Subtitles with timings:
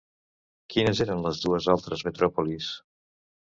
[0.75, 2.75] Quines eren les dues altres metròpolis?